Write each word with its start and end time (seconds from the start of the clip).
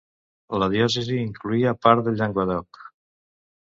La 0.61 0.69
diòcesi 0.75 1.19
incloïa 1.25 1.75
part 1.85 2.03
del 2.07 2.19
Llenguadoc. 2.23 2.85